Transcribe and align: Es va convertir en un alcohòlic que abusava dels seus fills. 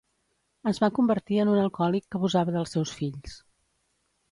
Es 0.71 0.79
va 0.83 0.89
convertir 0.99 1.37
en 1.43 1.51
un 1.51 1.61
alcohòlic 1.65 2.09
que 2.09 2.19
abusava 2.21 2.57
dels 2.59 2.75
seus 2.79 2.97
fills. 3.03 3.39